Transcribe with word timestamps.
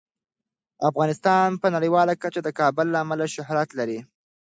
افغانستان 0.89 1.49
په 1.61 1.67
نړیواله 1.75 2.13
کچه 2.23 2.39
د 2.43 2.49
کابل 2.59 2.87
له 2.91 2.97
امله 3.03 3.25
شهرت 3.35 3.69
لري. 3.79 3.99